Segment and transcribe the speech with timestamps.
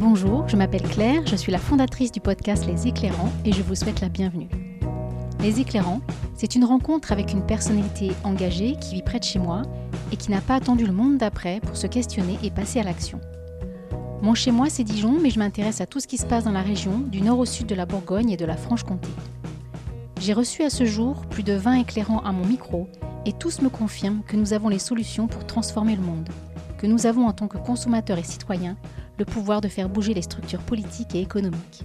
[0.00, 3.74] Bonjour, je m'appelle Claire, je suis la fondatrice du podcast Les Éclairants et je vous
[3.74, 4.48] souhaite la bienvenue.
[5.40, 6.00] Les Éclairants,
[6.34, 9.60] c'est une rencontre avec une personnalité engagée qui vit près de chez moi
[10.10, 13.20] et qui n'a pas attendu le monde d'après pour se questionner et passer à l'action.
[14.22, 16.52] Mon chez moi, c'est Dijon, mais je m'intéresse à tout ce qui se passe dans
[16.52, 19.10] la région, du nord au sud de la Bourgogne et de la Franche-Comté.
[20.18, 22.88] J'ai reçu à ce jour plus de 20 éclairants à mon micro
[23.26, 26.30] et tous me confirment que nous avons les solutions pour transformer le monde,
[26.78, 28.78] que nous avons en tant que consommateurs et citoyens
[29.20, 31.84] le pouvoir de faire bouger les structures politiques et économiques.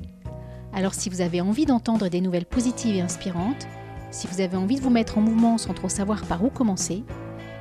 [0.74, 3.68] Alors si vous avez envie d'entendre des nouvelles positives et inspirantes,
[4.10, 7.04] si vous avez envie de vous mettre en mouvement sans trop savoir par où commencer,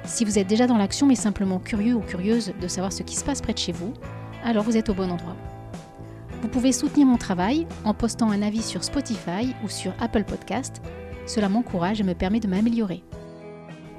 [0.05, 3.17] si vous êtes déjà dans l'action mais simplement curieux ou curieuse de savoir ce qui
[3.17, 3.93] se passe près de chez vous,
[4.45, 5.37] alors vous êtes au bon endroit.
[6.41, 10.83] Vous pouvez soutenir mon travail en postant un avis sur Spotify ou sur Apple Podcast.
[11.27, 13.03] Cela m'encourage et me permet de m'améliorer.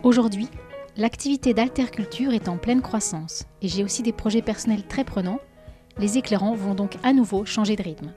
[0.04, 0.48] Aujourd'hui,
[0.96, 5.40] l'activité d'alterculture est en pleine croissance et j'ai aussi des projets personnels très prenants
[5.98, 8.12] les éclairants vont donc à nouveau changer de rythme.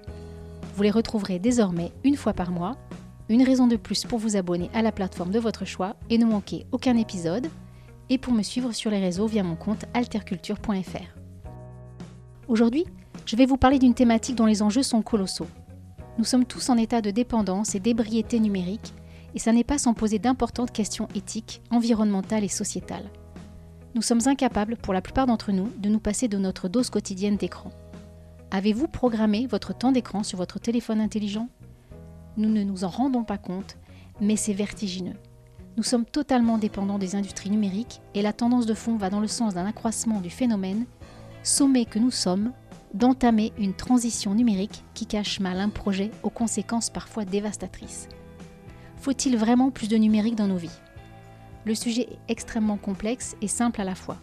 [0.74, 2.76] Vous les retrouverez désormais une fois par mois,
[3.28, 6.26] une raison de plus pour vous abonner à la plateforme de votre choix et ne
[6.26, 7.48] manquer aucun épisode,
[8.10, 11.18] et pour me suivre sur les réseaux via mon compte alterculture.fr.
[12.48, 12.86] Aujourd'hui,
[13.26, 15.48] je vais vous parler d'une thématique dont les enjeux sont colossaux.
[16.16, 18.94] Nous sommes tous en état de dépendance et d'ébriété numérique,
[19.34, 23.10] et ça n'est pas sans poser d'importantes questions éthiques, environnementales et sociétales
[23.94, 27.36] nous sommes incapables, pour la plupart d'entre nous, de nous passer de notre dose quotidienne
[27.36, 27.70] d'écran.
[28.50, 31.48] Avez-vous programmé votre temps d'écran sur votre téléphone intelligent?
[32.36, 33.76] Nous ne nous en rendons pas compte,
[34.20, 35.16] mais c'est vertigineux.
[35.76, 39.28] Nous sommes totalement dépendants des industries numériques et la tendance de fond va dans le
[39.28, 40.86] sens d'un accroissement du phénomène,
[41.42, 42.52] sommé que nous sommes,
[42.94, 48.08] d'entamer une transition numérique qui cache mal un projet aux conséquences parfois dévastatrices.
[48.96, 50.80] Faut-il vraiment plus de numérique dans nos vies?
[51.64, 54.18] Le sujet est extrêmement complexe et simple à la fois.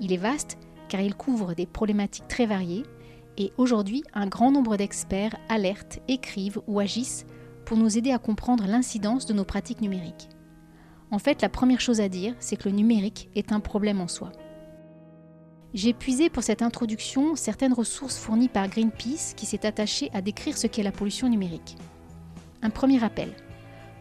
[0.00, 2.84] Il est vaste car il couvre des problématiques très variées
[3.38, 7.24] et aujourd'hui un grand nombre d'experts alertent, écrivent ou agissent
[7.64, 10.28] pour nous aider à comprendre l'incidence de nos pratiques numériques.
[11.10, 14.08] En fait, la première chose à dire, c'est que le numérique est un problème en
[14.08, 14.32] soi.
[15.74, 20.58] J'ai puisé pour cette introduction certaines ressources fournies par Greenpeace qui s'est attaché à décrire
[20.58, 21.76] ce qu'est la pollution numérique.
[22.60, 23.30] Un premier rappel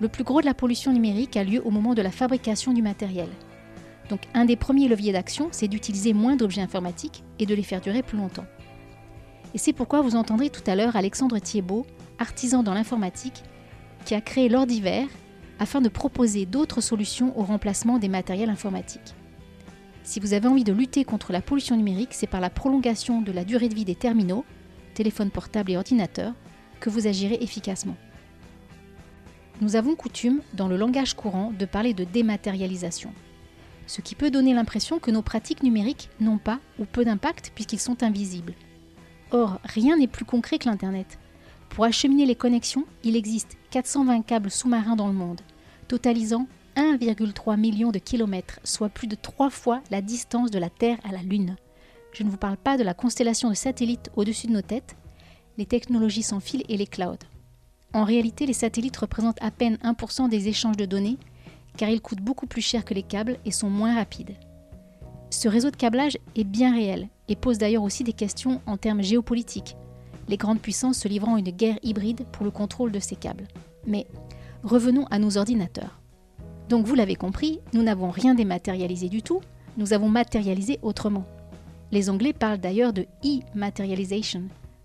[0.02, 2.82] le plus gros de la pollution numérique a lieu au moment de la fabrication du
[2.82, 3.30] matériel.
[4.10, 7.82] Donc un des premiers leviers d'action, c'est d'utiliser moins d'objets informatiques et de les faire
[7.82, 8.48] durer plus longtemps.
[9.54, 11.86] Et c'est pourquoi vous entendrez tout à l'heure Alexandre Thiebaud,
[12.18, 13.44] artisan dans l'informatique,
[14.04, 15.06] qui a créé l'Ordiver
[15.60, 19.14] afin de proposer d'autres solutions au remplacement des matériels informatiques.
[20.04, 23.32] Si vous avez envie de lutter contre la pollution numérique, c'est par la prolongation de
[23.32, 24.46] la durée de vie des terminaux,
[24.96, 26.34] téléphones portables et ordinateurs,
[26.80, 27.96] que vous agirez efficacement.
[29.62, 33.14] Nous avons coutume, dans le langage courant, de parler de dématérialisation,
[33.86, 37.80] ce qui peut donner l'impression que nos pratiques numériques n'ont pas ou peu d'impact puisqu'ils
[37.80, 38.56] sont invisibles.
[39.30, 41.20] Or, rien n'est plus concret que l'Internet.
[41.70, 45.42] Pour acheminer les connexions, il existe 420 câbles sous-marins dans le monde,
[45.88, 50.98] totalisant 1,3 million de kilomètres, soit plus de trois fois la distance de la Terre
[51.04, 51.56] à la Lune.
[52.14, 54.96] Je ne vous parle pas de la constellation de satellites au-dessus de nos têtes,
[55.60, 57.18] les technologies sans fil et les clouds.
[57.94, 61.18] En réalité, les satellites représentent à peine 1% des échanges de données,
[61.78, 64.36] car ils coûtent beaucoup plus cher que les câbles et sont moins rapides.
[65.30, 69.02] Ce réseau de câblage est bien réel et pose d'ailleurs aussi des questions en termes
[69.02, 69.76] géopolitiques,
[70.32, 73.48] les grandes puissances se livrant une guerre hybride pour le contrôle de ces câbles.
[73.86, 74.08] Mais
[74.64, 76.00] revenons à nos ordinateurs.
[76.70, 79.42] Donc vous l'avez compris, nous n'avons rien dématérialisé du tout,
[79.78, 81.26] nous avons matérialisé autrement.
[81.92, 84.44] Les Anglais parlent d'ailleurs de e-materialization,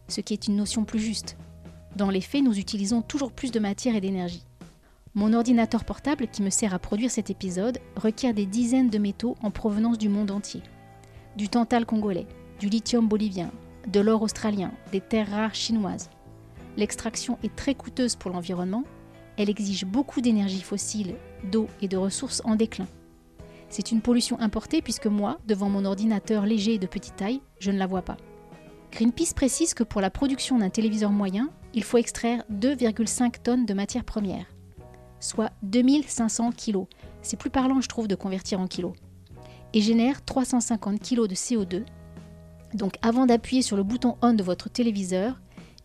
[0.09, 1.37] ce qui est une notion plus juste.
[1.97, 4.45] Dans les faits, nous utilisons toujours plus de matière et d'énergie.
[5.15, 9.35] Mon ordinateur portable qui me sert à produire cet épisode requiert des dizaines de métaux
[9.43, 10.61] en provenance du monde entier.
[11.39, 12.27] Du tantal congolais,
[12.61, 13.51] du lithium bolivien,
[13.91, 16.11] de l'or australien, des terres rares chinoises.
[16.77, 18.85] L'extraction est très coûteuse pour l'environnement,
[19.39, 21.15] elle exige beaucoup d'énergie fossile,
[21.51, 22.89] d'eau et de ressources en déclin.
[23.71, 27.71] C'est une pollution importée puisque moi, devant mon ordinateur léger et de petite taille, je
[27.71, 28.19] ne la vois pas.
[28.93, 33.75] Greenpeace précise que pour la production d'un téléviseur moyen, il faut extraire 2,5 tonnes de
[33.75, 34.47] matières premières,
[35.21, 36.87] soit 2500 kg.
[37.21, 38.95] C'est plus parlant, je trouve, de convertir en kilos.
[39.75, 41.85] Et génère 350 kg de CO2.
[42.73, 45.39] Donc avant d'appuyer sur le bouton on de votre téléviseur,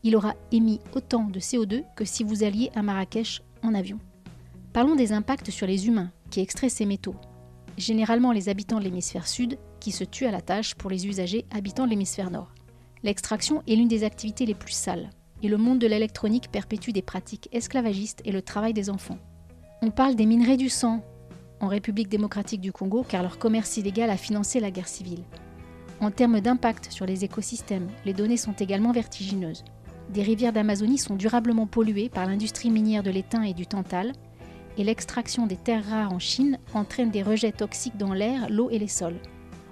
[0.04, 4.00] il aura émis autant de CO2 que si vous alliez à Marrakech en avion.
[4.72, 7.16] Parlons des impacts sur les humains qui extraient ces métaux.
[7.78, 11.46] Généralement les habitants de l'hémisphère sud qui se tuent à la tâche pour les usagers
[11.52, 12.54] habitant l'hémisphère nord.
[13.04, 15.10] L'extraction est l'une des activités les plus sales
[15.42, 19.18] et le monde de l'électronique perpétue des pratiques esclavagistes et le travail des enfants.
[19.82, 21.04] On parle des minerais du sang
[21.60, 25.24] en République démocratique du Congo car leur commerce illégal a financé la guerre civile.
[26.00, 29.64] En termes d'impact sur les écosystèmes, les données sont également vertigineuses.
[30.10, 34.14] Des rivières d'Amazonie sont durablement polluées par l'industrie minière de l'étain et du tantal,
[34.78, 38.80] et l'extraction des terres rares en Chine entraîne des rejets toxiques dans l'air, l'eau et
[38.80, 39.20] les sols.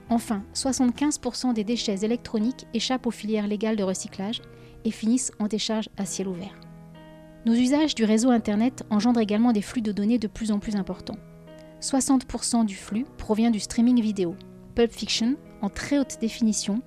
[0.10, 4.42] Enfin, 75% des déchets électroniques échappent aux filières légales de recyclage
[4.86, 6.60] et finissent en décharge à ciel ouvert.
[7.46, 10.76] Nos usages du réseau Internet engendrent également des flux de données de plus en plus
[10.76, 11.18] importants.
[11.82, 14.36] 60% du flux provient du streaming vidéo.
[14.76, 16.82] Pulp Fiction, en très haute définition,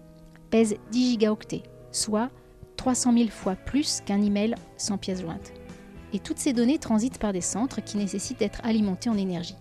[0.50, 2.30] pèse 10 gigaoctets, soit
[2.76, 5.52] 300 000 fois plus qu'un email sans pièce jointe.
[6.12, 9.56] Et toutes ces données transitent par des centres qui nécessitent d'être alimentés en énergie.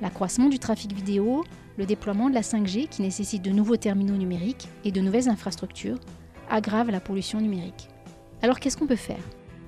[0.00, 1.42] L'accroissement du trafic vidéo,
[1.78, 5.98] le déploiement de la 5G qui nécessite de nouveaux terminaux numériques et de nouvelles infrastructures
[6.50, 7.88] aggrave la pollution numérique.
[8.42, 9.22] Alors qu'est-ce qu'on peut faire?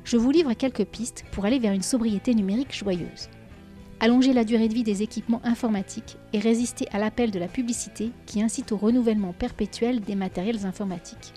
[0.04, 3.28] Je vous livre quelques pistes pour aller vers une sobriété numérique joyeuse.
[4.00, 8.10] Allonger la durée de vie des équipements informatiques et résister à l'appel de la publicité
[8.26, 11.34] qui incite au renouvellement perpétuel des matériels informatiques.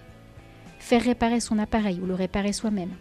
[0.80, 2.92] Faire réparer son appareil ou le réparer soi-même.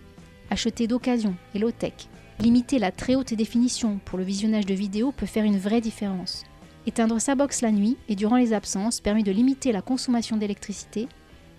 [0.50, 1.94] Acheter d'occasion et low-tech.
[2.40, 6.44] Limiter la très haute définition pour le visionnage de vidéos peut faire une vraie différence.
[6.87, 11.08] Éteindre sa box la nuit et durant les absences permet de limiter la consommation d'électricité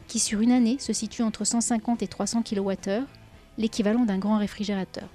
[0.08, 3.06] qui sur une année se situe entre 150 et 300 kWh,
[3.58, 5.08] l'équivalent d'un grand réfrigérateur.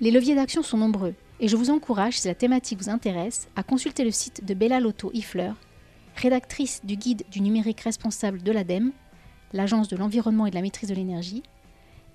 [0.00, 3.62] Les leviers d'action sont nombreux et je vous encourage, si la thématique vous intéresse, à
[3.62, 5.56] consulter le site de Bella Lotto Ifleur,
[6.16, 8.92] rédactrice du guide du numérique responsable de l'ADEME,
[9.52, 11.42] l'Agence de l'environnement et de la maîtrise de l'énergie.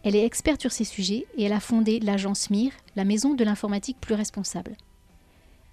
[0.04, 3.44] Elle est experte sur ces sujets et elle a fondé l'agence MIR, la maison de
[3.44, 4.78] l'informatique plus responsable.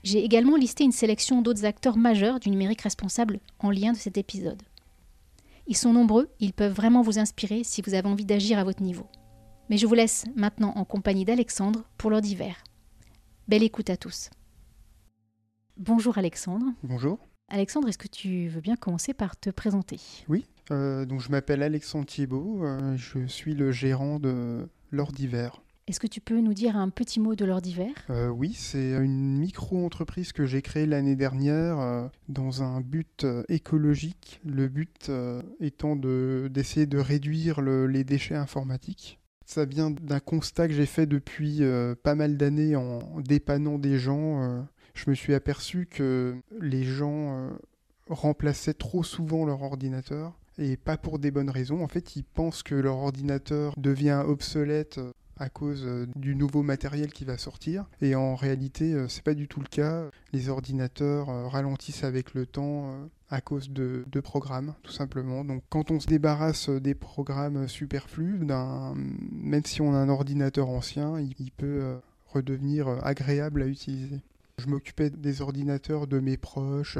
[0.03, 4.19] J'ai également listé une sélection d'autres acteurs majeurs du numérique responsable en lien de cet
[4.19, 4.63] épisode.
[5.69, 8.83] Ils sont nombreux, ils peuvent vraiment vous inspirer si vous avez envie d'agir à votre
[8.83, 9.07] niveau.
[9.71, 12.65] Mais je vous laisse maintenant en compagnie d'Alexandre pour l'heure d'hiver.
[13.47, 14.31] Belle écoute à tous.
[15.77, 16.67] Bonjour Alexandre.
[16.83, 17.21] Bonjour.
[17.49, 20.01] Alexandre, est-ce que tu veux bien commencer par te présenter?
[20.29, 25.62] Oui, euh, donc je m'appelle Alexandre Thiebaud, euh, je suis le gérant de l'Or d'hiver.
[25.89, 27.93] Est-ce que tu peux nous dire un petit mot de l'or d'hiver?
[28.09, 33.43] Euh, Oui, c'est une micro-entreprise que j'ai créée l'année dernière euh, dans un but euh,
[33.49, 34.41] écologique.
[34.45, 35.11] Le but
[35.59, 39.19] étant d'essayer de, réduire les déchets informatiques.
[39.45, 41.63] Ça vient d'un constat que j'ai fait depuis
[42.03, 44.65] pas mal d'années en dépannant des gens.
[44.95, 47.51] je me suis aperçu que les gens
[48.09, 51.83] remplaçaient trop souvent leur ordinateur et pas pour des bonnes raisons.
[51.83, 55.01] En fait, ils pensent que leur ordinateur devient obsolète
[55.39, 57.87] à cause euh, du nouveau matériel qui va sortir.
[58.01, 60.05] Et en réalité, euh, c'est pas du tout le cas.
[60.33, 62.93] Les ordinateurs euh, ralentissent avec le temps
[63.31, 65.45] à cause de, programmes, tout simplement.
[65.45, 71.19] Donc quand on se débarrasse des programmes superflus, même si on a un ordinateur ancien,
[71.19, 74.21] il, peut redevenir agréable à utiliser.
[74.59, 76.99] Je m'occupais des ordinateurs de mes proches,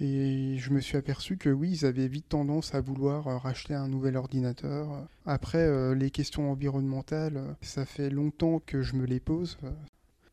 [0.00, 3.74] et je me suis aperçu que oui, ils avaient vite tendance à vouloir euh, racheter
[3.74, 5.06] un nouvel ordinateur.
[5.26, 9.58] Après, euh, les questions environnementales, euh, ça fait longtemps que je me les pose.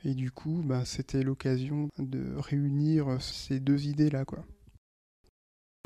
[0.05, 4.23] Et du coup, bah, c'était l'occasion de réunir ces deux idées-là.
[4.23, 4.45] quoi.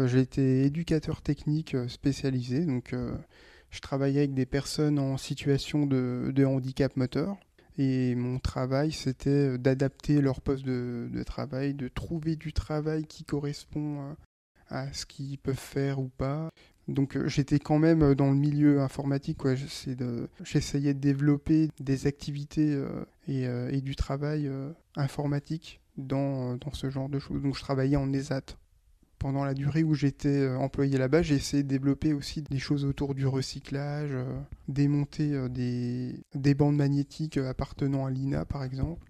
[0.05, 2.95] J'ai été éducateur technique spécialisé, donc
[3.69, 7.37] je travaillais avec des personnes en situation de handicap moteur.
[7.83, 13.23] Et mon travail, c'était euh, d'adapter leur poste de, travail, de trouver du travail qui
[13.23, 14.13] correspond euh,
[14.69, 16.51] à ce qu'ils peuvent faire ou pas.
[16.87, 19.39] Donc euh, j'étais quand même dans le milieu informatique,
[20.43, 22.79] j'essayais de, développer des activités
[23.27, 24.47] et, du travail
[24.95, 27.41] informatique dans, dans, ce genre de choses.
[27.41, 28.57] Donc je travaillais en ESAT
[29.21, 32.85] pendant la durée où j'étais euh, employé là-bas, j'ai essayé de développer aussi des choses
[32.85, 39.05] autour du recyclage, euh, démonter euh, des, des, bandes magnétiques appartenant à l'INA par exemple,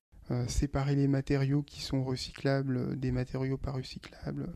[0.48, 4.54] séparer les matériaux qui sont recyclables des matériaux pas recyclables.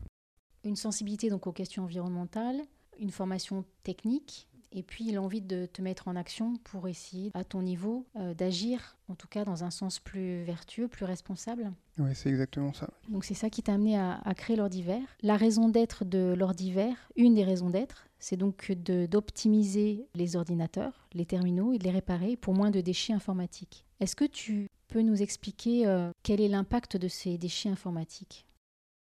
[0.64, 2.62] Une sensibilité donc aux questions environnementales,
[2.98, 7.62] une formation technique et puis l'envie de te mettre en action pour essayer, à ton
[7.62, 11.72] niveau, euh, d'agir, en tout cas dans un sens plus vertueux, plus responsable.
[11.98, 12.90] Oui, c'est exactement ça.
[13.08, 15.00] Donc c'est ça qui t'a amené à, créer l'ordre d'hiver.
[15.22, 21.08] La raison d'être de l'ordre d'hiver, une des raisons d'être, c'est donc d'optimiser les ordinateurs,
[21.14, 23.86] les terminaux et de les réparer pour moins de déchets informatiques.
[24.00, 28.45] Est-ce que tu peux nous expliquer euh, quel est l'impact de ces déchets informatiques?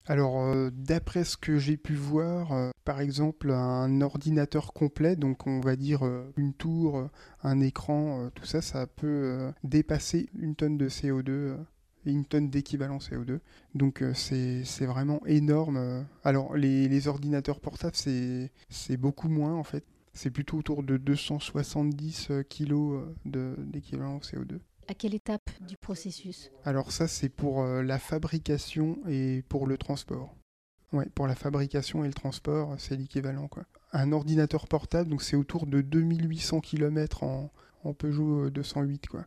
[0.07, 5.47] Alors, euh, d'après ce que j'ai pu voir, euh, par exemple, un ordinateur complet, donc
[5.47, 7.09] on va dire euh, une tour,
[7.43, 11.57] un écran, tout ça, ça peut dépasser une tonne de CO2
[12.05, 13.41] et une tonne d'équivalent CO2.
[13.75, 16.05] Donc c'est vraiment énorme.
[16.23, 19.85] Alors, les, ordinateurs portables, c'est beaucoup moins en fait.
[20.13, 24.59] C'est plutôt autour de 270 kg d'équivalent CO2.
[24.87, 26.51] À quelle étape du processus?
[26.65, 30.35] Alors ça, c'est pour euh, la fabrication et pour le transport.
[30.93, 33.49] Ouais, pour la fabrication et le transport, c'est l'équivalent.
[33.93, 37.51] Un ordinateur portable, donc c'est autour de 2800 km en,
[37.83, 39.09] en Peugeot 208.
[39.09, 39.25] Quoi.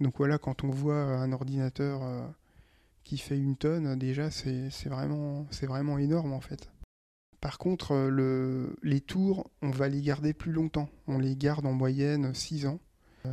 [0.00, 2.26] Donc voilà, quand on voit un ordinateur euh,
[3.04, 6.70] qui fait une tonne, déjà, c'est vraiment, vraiment énorme en fait.
[7.40, 10.88] Par contre, euh, le, les tours, on va les garder plus longtemps.
[11.06, 12.83] On les garde en moyenne 6 ans, euh,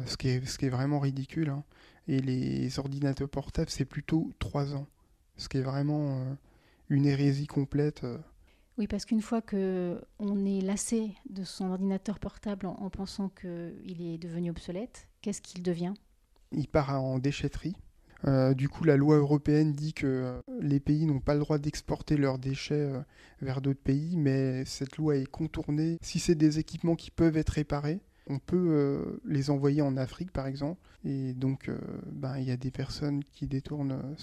[0.06, 1.50] ce, qui est, ce qui est vraiment ridicule.
[1.50, 1.64] Hein.
[2.08, 4.88] Et les ordinateurs portables, c'est plutôt 3 ans,
[5.38, 6.38] ce qui est vraiment
[6.90, 8.06] une hérésie complète.
[8.78, 13.30] Oui, parce qu'une fois que on est lassé de son ordinateur portable en, en pensant
[13.30, 15.94] qu'il est devenu obsolète, qu'est-ce qu'il devient?
[16.52, 17.76] Il part en déchetterie.
[18.28, 21.58] Euh, du coup, la loi européenne dit que euh, les pays n'ont pas le droit
[21.58, 23.02] d'exporter leurs déchets euh,
[23.42, 25.98] vers d'autres pays, mais cette loi est contournée.
[26.02, 30.48] Si c'est des équipements qui peuvent être réparés, on peut les envoyer en Afrique, par
[30.48, 30.80] exemple.
[31.04, 31.70] Et donc,
[32.12, 34.16] ben, il y a des personnes qui détournent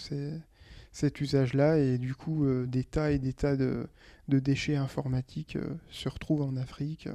[0.93, 3.89] cet usage-là, et du coup, des tas et des tas de,
[4.29, 5.59] déchets informatiques
[5.91, 7.09] se retrouvent en Afrique.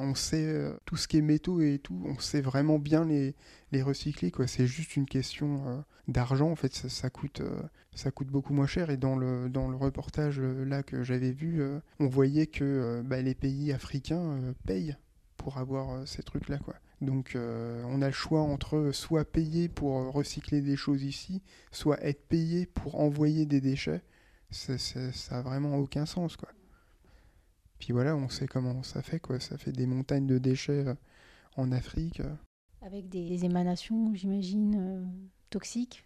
[0.00, 3.34] On sait euh, tout ce qui est métaux et tout, on sait vraiment bien les,
[3.82, 4.30] recycler.
[4.30, 4.46] Quoi.
[4.46, 6.50] C'est juste une question euh, d'argent.
[6.52, 7.60] En fait, ça, coûte, euh,
[7.96, 8.90] ça coûte beaucoup moins cher.
[8.90, 11.60] Et dans le, dans le reportage là que j'avais vu,
[11.98, 14.96] on voyait que bah, les pays africains payent
[15.38, 16.58] pour avoir ces trucs-là.
[16.58, 16.74] Quoi.
[17.00, 21.42] Donc on a le choix entre soit payer pour recycler des choses ici,
[21.72, 24.02] soit être payé pour envoyer des déchets.
[24.50, 26.36] Ça, ça, ça a vraiment aucun sens.
[26.36, 26.48] quoi.
[27.78, 29.40] Puis voilà, on sait comment ça fait, quoi.
[29.40, 30.94] Ça fait des montagnes de déchets euh,
[31.56, 32.20] en Afrique.
[32.20, 32.34] Euh.
[32.82, 35.04] Avec des émanations, j'imagine, euh,
[35.50, 36.04] toxiques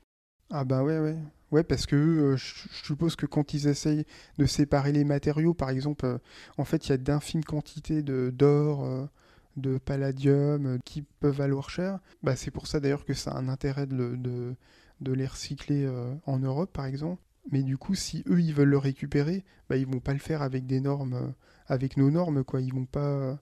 [0.51, 1.17] Ah bah ouais, ouais.
[1.51, 4.07] Ouais, parce que je suppose que quand ils essayent
[4.39, 6.19] de séparer les matériaux, par exemple,
[6.57, 9.11] en fait, il y a d'infimes quantités d'or,
[9.57, 11.99] de, palladium qui peuvent valoir cher.
[12.23, 15.91] Bah, c'est pour ça d'ailleurs que ça a un intérêt de, de, les recycler
[16.27, 17.23] en Europe, par exemple.
[17.51, 20.43] Mais du coup, si eux, ils veulent le récupérer, bah, ils vont pas le faire
[20.43, 21.35] avec des normes
[21.67, 22.61] avec nos normes, quoi.
[22.61, 23.35] Ils vont pas euh,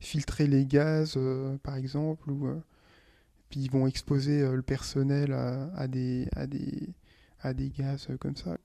[0.00, 2.60] filtrer les gaz, euh, par exemple, ou euh,
[3.50, 6.88] puis ils vont exposer le personnel à, des, à, des,
[7.40, 8.56] à des gaz comme ça.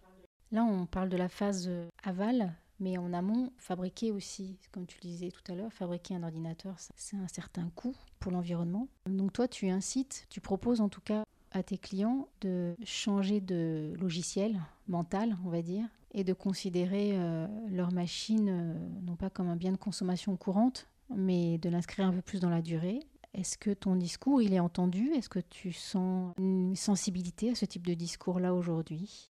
[0.52, 1.70] Là, on parle de la phase
[2.04, 6.24] aval, mais en amont, fabriquer aussi, comme tu le disais tout à l'heure, fabriquer un
[6.24, 8.88] ordinateur, c'est un certain coût pour l'environnement.
[9.06, 13.94] Donc toi, tu incites, tu proposes en tout cas à tes clients de changer de
[14.00, 19.48] logiciel mental, on va dire, et de considérer euh, leur machine euh, non pas comme
[19.48, 23.00] un bien de consommation courante, mais de l'inscrire un peu plus dans la durée.
[23.34, 25.12] Est-ce que ton discours, il est entendu?
[25.12, 29.29] Est-ce que tu sens une sensibilité à ce type de discours-là aujourd'hui?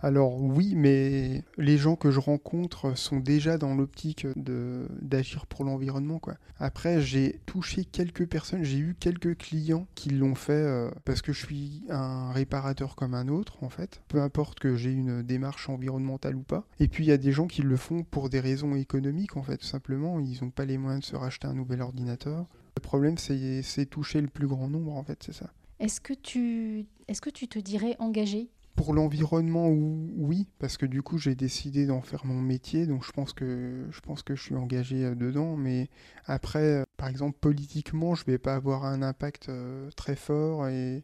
[0.00, 6.18] Alors oui, mais les gens que je rencontre sont déjà dans l'optique d'agir pour l'environnement.
[6.18, 6.34] quoi.
[6.58, 11.32] Après, j'ai touché quelques personnes, j'ai eu quelques clients qui l'ont fait euh, parce que
[11.32, 14.02] je suis un réparateur comme un autre, en fait.
[14.08, 16.66] Peu importe que j'ai une démarche environnementale ou pas.
[16.78, 19.42] Et puis il y a des gens qui le font pour des raisons économiques, en
[19.42, 20.20] fait, tout simplement.
[20.20, 22.46] Ils n'ont pas les moyens de se racheter un nouvel ordinateur.
[22.76, 25.50] Le problème, c'est toucher le plus grand nombre, en fait, c'est ça.
[25.80, 28.50] Est-ce que, tu, est-ce que tu te dirais engagé?
[28.78, 33.10] Pour l'environnement, oui, parce que du coup j'ai décidé d'en faire mon métier, donc je
[33.10, 35.56] pense que je pense que je suis engagé euh, dedans.
[35.56, 35.90] Mais
[36.26, 41.02] après, euh, par exemple politiquement, je vais pas avoir un impact euh, très fort et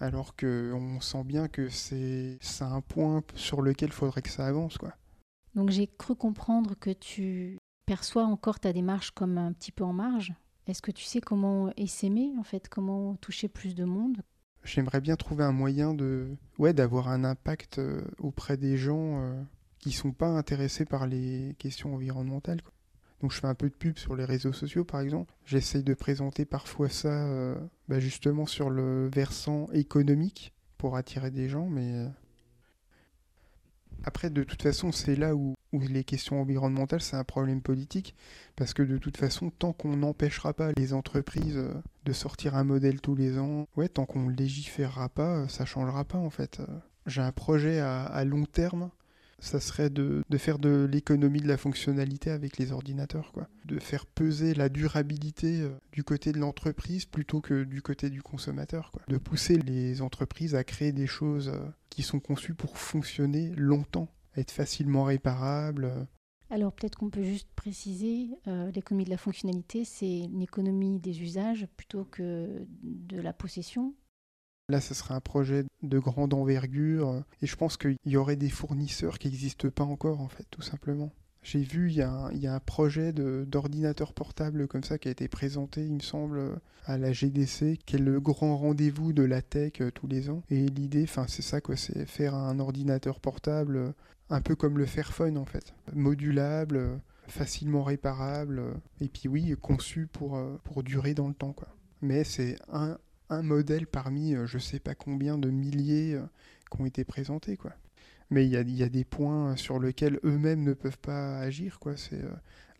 [0.00, 4.46] alors que on sent bien que c'est un point sur lequel il faudrait que ça
[4.46, 4.92] avance, quoi.
[5.56, 9.92] Donc j'ai cru comprendre que tu perçois encore ta démarche comme un petit peu en
[9.92, 10.32] marge.
[10.68, 14.22] Est-ce que tu sais comment essaimer en fait, comment toucher plus de monde?
[14.66, 19.42] J'aimerais bien trouver un moyen de d'avoir un impact euh, auprès des gens euh,
[19.78, 22.60] qui sont pas intéressés par les questions environnementales.
[23.20, 25.32] Donc je fais un peu de pub sur les réseaux sociaux par exemple.
[25.44, 27.56] J'essaye de présenter parfois ça euh,
[27.88, 32.06] bah, justement sur le versant économique pour attirer des gens, mais
[34.04, 38.14] après, de toute façon, c'est là où, les questions environnementales, c'est un problème politique,
[38.56, 41.74] parce que de toute façon, tant qu'on n'empêchera pas les entreprises euh,
[42.06, 45.66] de sortir un modèle tous les ans, ouais, tant qu'on ne légiférera pas, euh, ça
[45.66, 46.60] changera pas en fait.
[46.60, 46.66] Euh,
[47.06, 48.90] j'ai un projet à, long terme,
[49.38, 53.48] ça serait de, faire de l'économie de la fonctionnalité avec les ordinateurs, quoi.
[53.64, 58.90] De faire peser la durabilité du côté de l'entreprise plutôt que du côté du consommateur,
[58.90, 59.02] quoi.
[59.08, 61.52] De pousser les entreprises à créer des choses
[61.90, 66.06] qui sont conçus pour fonctionner longtemps, être facilement réparables.
[66.48, 71.20] Alors peut-être qu'on peut juste préciser, euh, l'économie de la fonctionnalité, c'est une économie des
[71.22, 73.94] usages plutôt que de la possession.
[74.68, 78.50] Là, ce serait un projet de grande envergure et je pense qu'il y aurait des
[78.50, 81.12] fournisseurs qui n'existent pas encore, en fait, tout simplement.
[81.44, 85.84] J'ai vu, il y, a un projet d'ordinateur portable comme ça qui a été présenté,
[85.84, 89.92] il me semble, à la GDC, qui est le grand rendez-vous de la tech euh,
[89.92, 90.42] tous les ans.
[90.50, 93.92] Et l'idée, c'est ça, quoi, c'est faire un ordinateur portable euh,
[94.30, 95.72] un peu comme le Fairphone, en fait.
[95.94, 96.96] Modulable, euh,
[97.28, 98.62] facilement réparable,
[99.00, 101.68] et puis oui, conçu pour, pour durer dans le temps, quoi.
[102.02, 106.20] Mais c'est un, un modèle parmi je sais pas combien de milliers
[106.70, 107.72] qui ont été présentés, quoi
[108.30, 111.78] mais il y a, y a, des points sur lesquels eux-mêmes ne peuvent pas agir.
[111.78, 111.96] Quoi.
[111.96, 112.30] C'est euh,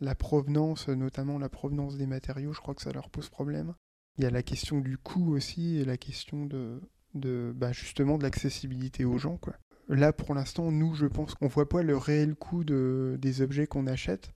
[0.01, 3.75] la provenance, notamment la provenance des matériaux, je crois que ça leur pose problème.
[4.19, 6.81] Il y a la question du coût aussi et la question de,
[7.15, 9.37] de bah justement de l'accessibilité aux gens.
[9.37, 9.55] Quoi.
[9.89, 13.67] Là, pour l'instant, nous, je pense qu'on voit pas le réel coût de, des objets
[13.67, 14.33] qu'on achète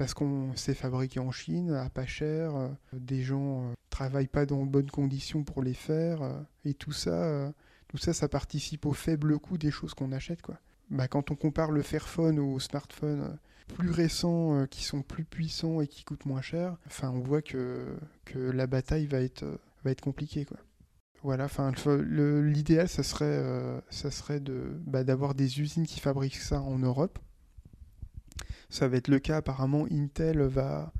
[0.00, 4.46] parce qu'on s'est fabriqué en Chine à pas cher, euh, des gens euh, travaillent pas
[4.46, 6.20] dans de bonnes conditions pour les faire,
[6.64, 7.52] et tout ça,
[7.88, 10.42] tout ça, ça participe au faible coût des choses qu'on achète.
[10.42, 10.58] Quoi.
[10.90, 15.24] Bah, quand on compare le Fairphone aux smartphones euh, plus récents, euh, qui sont plus
[15.24, 19.44] puissants et qui coûtent moins cher, enfin, on voit que, que la bataille va être,
[19.44, 20.44] euh, va être compliquée.
[20.44, 20.58] Quoi.
[21.22, 23.44] Voilà, enfin, l'idéal, ça serait,
[23.90, 27.18] ça serait de, bah, d'avoir des usines qui fabriquent ça en Europe.
[28.70, 30.92] Ça va être le cas, apparemment, Intel va,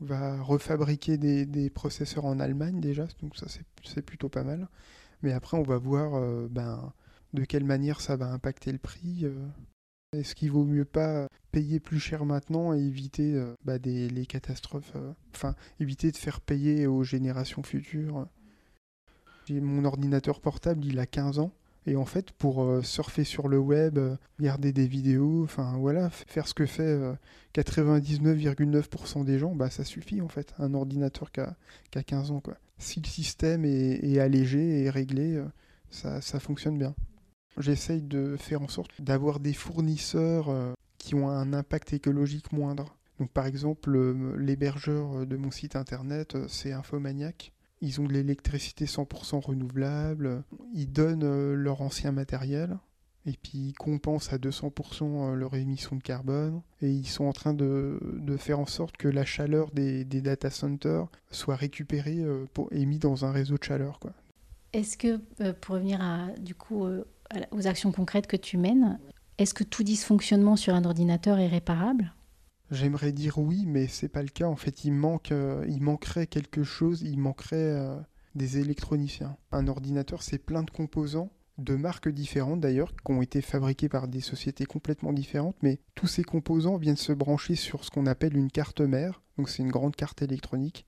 [0.00, 3.46] refabriquer des, des processeurs en Allemagne déjà, donc ça
[3.84, 4.68] c'est plutôt pas mal.
[5.22, 6.92] Mais après, on va voir euh, ben,
[7.32, 9.20] de quelle manière ça va impacter le prix.
[9.22, 9.48] Euh.
[10.12, 14.26] Est-ce qu'il vaut mieux pas payer plus cher maintenant et éviter euh, bah, des, les
[14.26, 14.94] catastrophes,
[15.34, 18.28] enfin éviter de faire payer aux générations futures?
[19.48, 21.52] Mon ordinateur portable, il a 15 ans.
[21.86, 23.98] Et en fait, pour surfer sur le web,
[24.38, 26.98] regarder des vidéos, enfin voilà, faire ce que fait
[27.54, 30.54] 99,9% des gens, bah ça suffit en fait.
[30.58, 31.56] Un ordinateur qui a,
[31.94, 36.94] a 15 ans, quoi si le système est, allégé et réglé, euh, ça, fonctionne bien.
[37.58, 42.96] J'essaye de faire en sorte d'avoir des fournisseurs euh, qui ont un impact écologique moindre.
[43.20, 43.96] Donc par exemple,
[44.36, 47.52] l'hébergeur de mon site internet, euh, c'est Infomaniac.
[47.84, 52.78] Ils ont de l'électricité 100% renouvelable, ils donnent leur ancien matériel,
[53.26, 57.32] et puis ils compensent à 200% euh, leur émission de carbone, et ils sont en
[57.32, 62.20] train de, de faire en sorte que la chaleur des, des data centers soit récupérée
[62.20, 64.00] euh, et mise dans un réseau de chaleur.
[64.72, 66.86] Est-ce que, euh, pour revenir à, du coup,
[67.50, 68.98] aux actions concrètes que tu mènes,
[69.36, 72.14] est-ce que tout dysfonctionnement sur un ordinateur est réparable?
[72.70, 74.46] J'aimerais dire oui, mais c'est pas le cas.
[74.46, 75.32] En fait, il, manque,
[75.68, 77.78] il manquerait quelque chose, il manquerait
[78.34, 79.36] des électroniciens.
[79.52, 84.08] Un ordinateur, c'est plein de composants de marques différentes d'ailleurs, qui ont été fabriquées par
[84.08, 88.36] des sociétés complètement différentes, mais tous ces composants viennent se brancher sur ce qu'on appelle
[88.36, 90.86] une carte mère, donc c'est une grande carte électronique.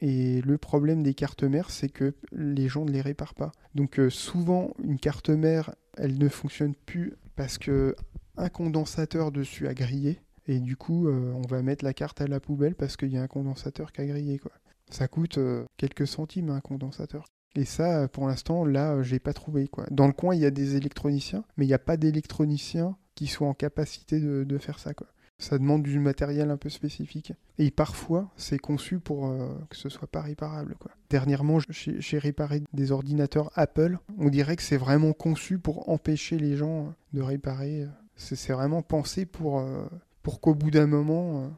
[0.00, 3.52] Et le problème des cartes mères, c'est que les gens ne les réparent pas.
[3.74, 7.94] Donc euh, souvent, une carte mère, elle ne fonctionne plus parce que
[8.36, 12.26] un condensateur dessus a grillé, et du coup, euh, on va mettre la carte à
[12.26, 14.38] la poubelle parce qu'il y a un condensateur qui a grillé.
[14.38, 14.52] Quoi.
[14.90, 17.26] Ça coûte euh, quelques centimes un condensateur.
[17.54, 19.68] Et ça, pour l'instant, là, j'ai pas trouvé.
[19.68, 19.86] Quoi.
[19.90, 23.26] Dans le coin, il y a des électroniciens, mais il n'y a pas d'électroniciens qui
[23.26, 24.94] soient en capacité de, faire ça.
[24.94, 25.08] Quoi.
[25.38, 27.32] Ça demande du matériel un peu spécifique.
[27.58, 30.76] Et parfois, c'est conçu pour euh, que ce soit pas réparable.
[30.78, 30.92] Quoi.
[31.10, 33.98] Dernièrement, j'ai réparé des ordinateurs Apple.
[34.18, 37.86] On dirait que c'est vraiment conçu pour empêcher les gens de réparer.
[38.14, 39.84] C'est vraiment pensé pour, euh,
[40.22, 41.48] pour qu'au bout d'un moment, euh,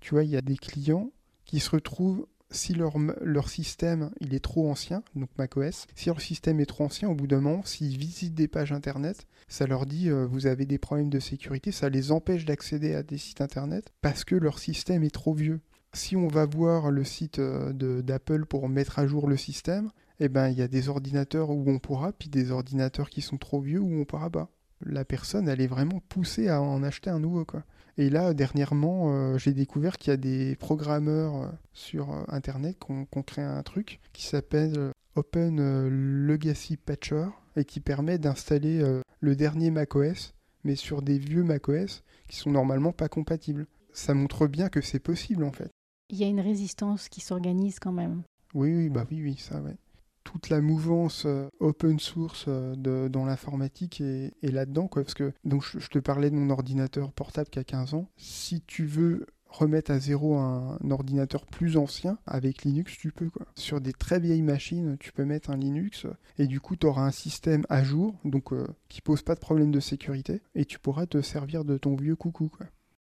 [0.00, 1.10] tu vois, il y a des clients
[1.44, 6.20] qui se retrouvent si leur, leur système il est trop ancien, donc macOS, si leur
[6.20, 9.86] système est trop ancien, au bout d'un moment, s'ils visitent des pages internet, ça leur
[9.86, 13.40] dit euh, vous avez des problèmes de sécurité, ça les empêche d'accéder à des sites
[13.40, 15.60] internet parce que leur système est trop vieux.
[15.92, 20.28] Si on va voir le site euh, d'Apple pour mettre à jour le système, eh
[20.28, 23.60] ben il y a des ordinateurs où on pourra, puis des ordinateurs qui sont trop
[23.60, 24.50] vieux où on pourra pas.
[24.82, 27.64] La personne, elle est vraiment poussée à en acheter un nouveau quoi.
[27.98, 32.78] Et là, dernièrement, euh, j'ai découvert qu'il y a des programmeurs euh, sur euh, Internet
[32.78, 35.88] qui ont, créé un truc qui s'appelle Open
[36.26, 37.26] Legacy Patcher
[37.56, 38.82] et qui permet d'installer
[39.20, 43.66] le dernier macOS, mais sur des vieux macOS qui sont normalement pas compatibles.
[43.92, 45.70] Ça montre bien que c'est possible en fait.
[46.08, 48.22] Il y a une résistance qui s'organise quand même.
[48.54, 49.76] Oui, oui, bah oui, oui, ça, ouais
[50.24, 54.88] toute la mouvance euh, open source euh, dans l'informatique est, là-dedans.
[54.88, 58.08] Parce que donc, je, te parlais de mon ordinateur portable qui a 15 ans.
[58.16, 63.30] Si tu veux remettre à zéro un, ordinateur plus ancien avec Linux, tu peux.
[63.30, 63.46] Quoi.
[63.56, 66.06] Sur des très vieilles machines, tu peux mettre un Linux
[66.38, 69.40] et du coup, tu auras un système à jour donc euh, qui pose pas de
[69.40, 72.50] problème de sécurité et tu pourras te servir de ton vieux coucou.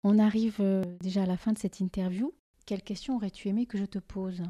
[0.03, 0.61] On arrive
[1.01, 2.33] déjà à la fin de cette interview.
[2.65, 4.43] Quelle question aurais-tu aimé que je te pose?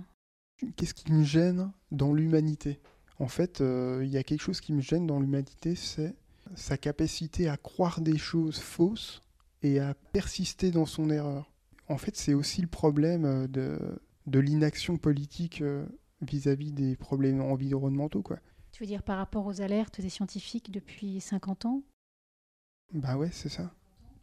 [0.75, 2.79] Qu'est-ce qui me gêne dans l'humanité?
[3.19, 6.15] En fait, euh, il y a quelque chose qui me gêne dans l'humanité, c'est
[6.55, 9.21] sa capacité à croire des choses fausses
[9.63, 11.51] et à persister dans son erreur.
[11.89, 13.79] En fait, c'est aussi le problème euh, de,
[14.25, 15.85] de l'inaction politique euh,
[16.21, 18.21] vis-à-vis des problèmes environnementaux.
[18.21, 18.39] Quoi.
[18.71, 21.83] Tu veux dire par rapport aux alertes des scientifiques depuis 50 ans?
[22.93, 23.73] Bah ouais, c'est ça.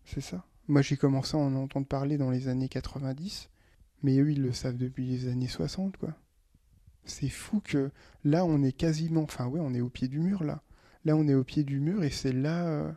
[0.04, 0.44] C'est ça.
[0.68, 3.50] Moi, j'ai commencé à en entendre parler dans les années 90,
[4.02, 6.14] mais eux, ils le savent depuis les années 60, quoi.
[7.04, 7.90] C'est fou que
[8.24, 10.62] là, on est quasiment, enfin ouais, on est au pied du mur là.
[11.04, 12.92] Là, on est au pied du mur et c'est là, euh,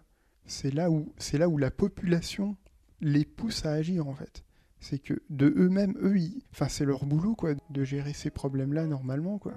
[0.72, 2.56] là où, là où la population
[3.02, 4.44] les pousse à agir en fait.
[4.80, 6.16] C'est que de eux-mêmes, eux,
[6.52, 9.54] enfin c'est leur boulot quoi, de gérer ces problèmes-là normalement quoi.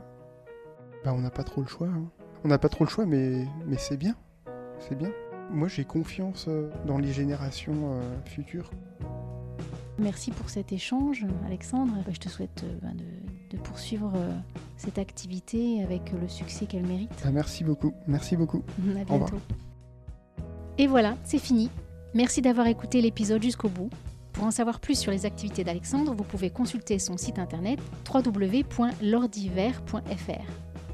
[1.04, 1.88] Bah, on n'a pas trop le choix.
[1.88, 2.10] Hein.
[2.44, 4.16] On n'a pas trop le choix, mais mais c'est bien,
[4.78, 5.12] c'est bien.
[5.50, 8.70] Moi, j'ai confiance euh, dans les générations euh, futures.
[9.98, 11.92] Merci pour cet échange, Alexandre.
[12.10, 13.04] Je te souhaite ben, de
[13.50, 14.32] de poursuivre euh,
[14.76, 17.10] cette activité avec le succès qu'elle mérite.
[17.24, 18.62] Ah, merci beaucoup, merci beaucoup.
[19.00, 19.40] À bientôt.
[20.78, 21.70] Et voilà, c'est fini.
[22.14, 23.90] Merci d'avoir écouté l'épisode jusqu'au bout.
[24.32, 27.78] Pour en savoir plus sur les activités d'Alexandre, vous pouvez consulter son site internet
[28.12, 30.44] www.lordiver.fr.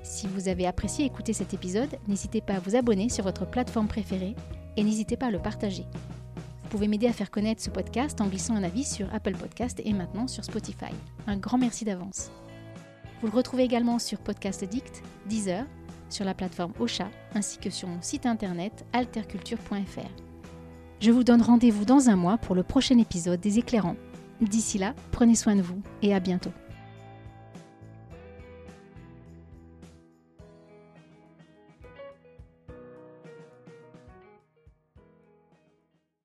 [0.02, 3.88] Si vous avez apprécié écouter cet épisode, n'hésitez pas à vous abonner sur votre plateforme
[3.88, 4.34] préférée
[4.76, 5.84] et n'hésitez pas à le partager.
[6.62, 9.80] Vous pouvez m'aider à faire connaître ce podcast en glissant un avis sur Apple Podcast
[9.84, 10.92] et maintenant sur Spotify.
[11.26, 12.30] Un grand merci d'avance.
[13.26, 15.64] Vous le retrouvez également sur Podcast Addict, Deezer,
[16.10, 20.00] sur la plateforme Ocha, ainsi que sur mon site internet alterculture.fr.
[21.00, 23.96] Je vous donne rendez-vous dans un mois pour le prochain épisode des éclairants.
[24.40, 26.52] D'ici là, prenez soin de vous et à bientôt.